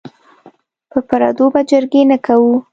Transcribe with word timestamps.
په 0.91 0.99
پردو 1.07 1.45
به 1.53 1.61
جرګې 1.69 2.01
نه 2.11 2.17
کوو. 2.25 2.55